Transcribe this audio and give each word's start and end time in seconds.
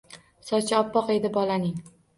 Sochi 0.47 0.79
oppoq 0.79 1.15
edi 1.19 1.35
bolaning. 1.39 1.81